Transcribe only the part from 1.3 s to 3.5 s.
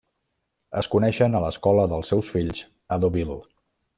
a l'escola dels seus fills a Deauville.